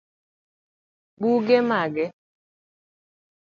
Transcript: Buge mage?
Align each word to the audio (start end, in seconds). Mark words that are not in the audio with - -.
Buge 1.19 1.59
mage? 1.69 2.05